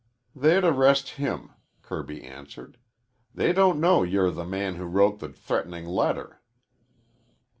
"They'd 0.35 0.63
arrest 0.63 1.09
him," 1.09 1.51
Kirby 1.83 2.23
answered. 2.23 2.79
"They 3.35 3.53
don't 3.53 3.79
know 3.79 4.01
you're 4.01 4.31
the 4.31 4.43
man 4.47 4.77
who 4.77 4.85
wrote 4.85 5.19
the 5.19 5.29
threatening 5.29 5.85
letter." 5.85 6.41